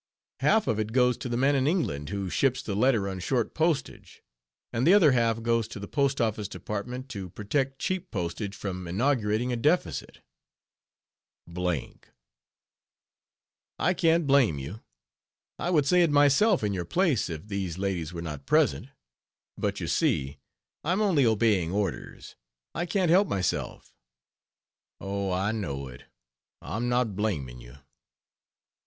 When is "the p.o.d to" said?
5.79-7.29